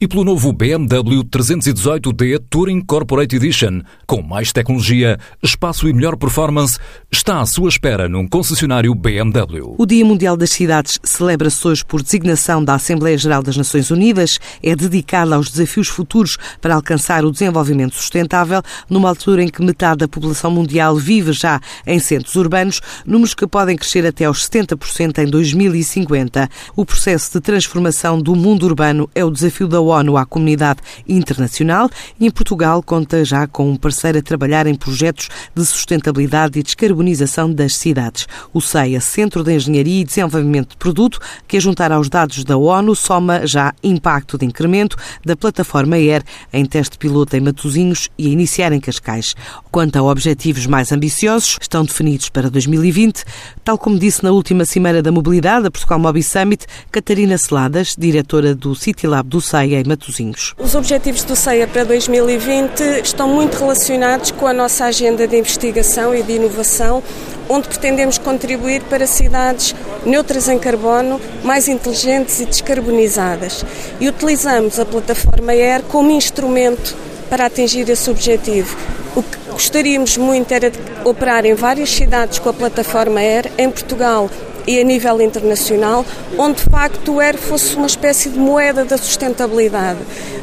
[0.00, 6.78] e pelo novo BMW 318D Touring Corporate Edition, com mais tecnologia, espaço e melhor performance,
[7.10, 9.76] está à sua espera num concessionário BMW.
[9.78, 14.40] O Dia Mundial das Cidades celebra-se hoje por designação da Assembleia Geral das Nações Unidas.
[14.62, 19.98] É dedicado aos desafios futuros para alcançar o desenvolvimento sustentável, numa altura em que metade
[19.98, 25.18] da população mundial vive já em centros urbanos, números que podem crescer até aos 70%
[25.18, 26.48] em 2050.
[26.74, 31.88] O processo de transformação do mundo urbano é o desafio da ONU à comunidade internacional
[32.18, 36.62] e em Portugal conta já com um parceiro a trabalhar em projetos de sustentabilidade e
[36.62, 38.26] descarbonização das cidades.
[38.52, 42.56] O CEIA, Centro de Engenharia e Desenvolvimento de Produto, que a juntar aos dados da
[42.56, 48.26] ONU soma já impacto de incremento da plataforma ER em teste piloto em Matosinhos e
[48.26, 49.34] a iniciar em Cascais.
[49.70, 53.24] Quanto a objetivos mais ambiciosos, estão definidos para 2020,
[53.64, 58.54] tal como disse na última Cimeira da Mobilidade, a Portugal Mobi Summit, Catarina Celadas, diretora
[58.54, 60.54] do City Lab do CEIA, em Matosinhos.
[60.58, 66.14] Os objetivos do CEIA para 2020 estão muito relacionados com a nossa agenda de investigação
[66.14, 67.02] e de inovação,
[67.48, 73.64] onde pretendemos contribuir para cidades neutras em carbono, mais inteligentes e descarbonizadas.
[74.00, 76.96] E utilizamos a plataforma ER como instrumento
[77.28, 78.76] para atingir esse objetivo.
[79.16, 83.70] O que gostaríamos muito era de operar em várias cidades com a plataforma ER, em
[83.70, 84.28] Portugal
[84.66, 86.04] e a nível internacional,
[86.38, 89.98] onde de facto o ER fosse uma espécie de moeda da sustentabilidade.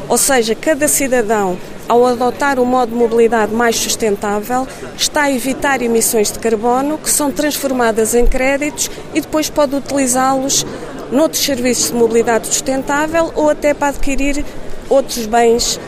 [0.08, 5.82] Ou seja, cada cidadão, ao adotar um modo de mobilidade mais sustentável, está a evitar
[5.82, 10.66] emissões de carbono que são transformadas em créditos e depois pode utilizá-los
[11.12, 14.46] noutros serviços de mobilidade sustentável ou até para adquirir
[14.90, 15.80] outros bens,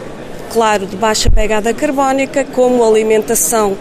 [0.51, 3.77] claro, de baixa pegada carbónica, como alimentação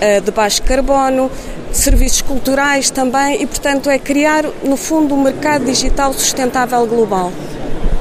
[0.00, 1.30] eh, de baixo carbono,
[1.72, 7.32] serviços culturais também e, portanto, é criar, no fundo, um mercado digital sustentável global.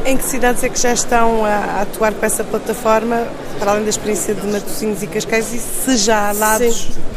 [0.05, 3.27] Em que cidades é que já estão a atuar com essa plataforma,
[3.59, 6.87] para além da experiência de Matosinhos e Cascais, e se já há dados?
[6.93, 7.09] Sim.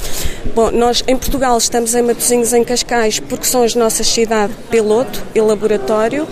[0.55, 5.23] Bom, nós em Portugal estamos em Matosinhos em Cascais porque são as nossas cidades piloto
[5.35, 6.27] e laboratório.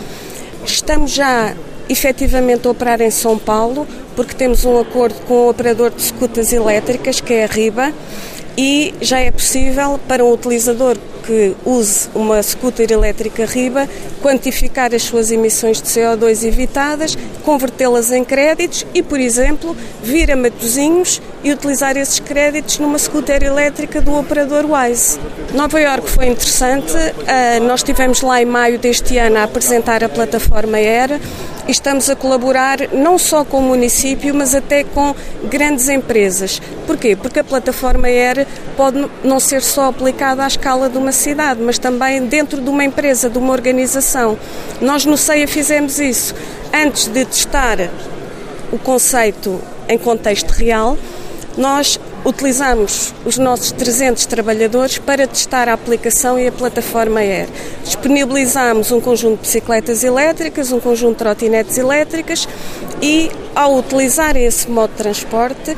[0.64, 1.54] Estamos já
[1.88, 6.52] efetivamente a operar em São Paulo porque temos um acordo com o operador de escutas
[6.52, 7.94] elétricas, que é a RIBA,
[8.56, 13.88] e já é possível para um utilizador que use uma scooter elétrica riba
[14.21, 20.37] quantificar as suas emissões de CO2 evitadas, convertê-las em créditos e, por exemplo, vir a
[20.37, 25.19] Matosinhos e utilizar esses créditos numa scooter elétrica do operador Wise.
[25.55, 30.09] Nova York foi interessante, uh, nós estivemos lá em maio deste ano a apresentar a
[30.09, 31.21] plataforma ERA
[31.67, 35.15] e estamos a colaborar não só com o município, mas até com
[35.49, 36.61] grandes empresas.
[36.90, 37.14] Porquê?
[37.14, 38.44] Porque a plataforma ERA
[38.76, 42.84] pode não ser só aplicada à escala de uma cidade, mas também dentro de uma
[42.84, 44.36] empresa, de uma organização.
[44.80, 46.34] Nós no CEIA fizemos isso
[46.74, 47.78] antes de testar
[48.72, 50.98] o conceito em contexto real
[51.56, 57.48] nós utilizamos os nossos 300 trabalhadores para testar a aplicação e a plataforma Air.
[57.84, 62.48] Disponibilizamos um conjunto de bicicletas elétricas, um conjunto de trotinetes elétricas
[63.02, 65.76] e, ao utilizar esse modo de transporte,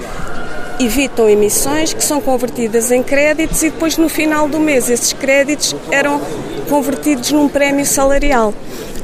[0.84, 5.74] evitam emissões que são convertidas em créditos e depois no final do mês esses créditos
[5.90, 6.20] eram
[6.68, 8.54] convertidos num prémio salarial.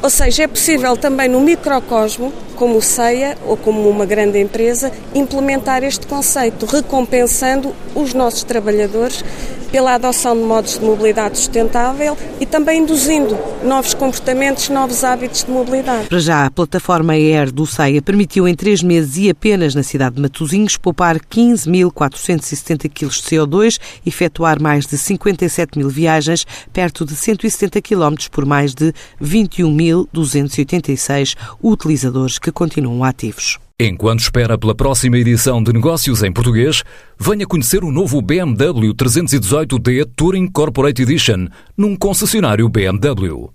[0.03, 4.91] Ou seja, é possível também no microcosmo, como o CEIA ou como uma grande empresa,
[5.15, 9.25] implementar este conceito, recompensando os nossos trabalhadores
[9.71, 15.51] pela adoção de modos de mobilidade sustentável e também induzindo novos comportamentos, novos hábitos de
[15.51, 16.09] mobilidade.
[16.09, 20.15] Para já, a plataforma ER do CEIA permitiu em três meses e apenas na cidade
[20.17, 27.15] de Matosinhos poupar 15.470 kg de CO2, efetuar mais de 57 mil viagens, perto de
[27.15, 33.59] 170 km por mais de 21.286 utilizadores que continuam ativos.
[33.81, 36.83] Enquanto espera pela próxima edição de Negócios em Português,
[37.19, 43.51] venha conhecer o novo BMW 318D Touring Corporate Edition num concessionário BMW.